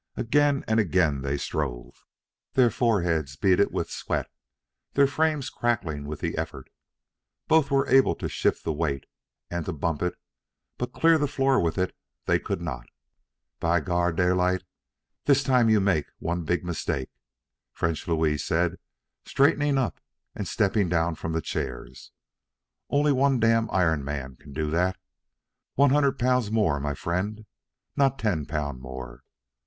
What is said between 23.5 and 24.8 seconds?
iron man can do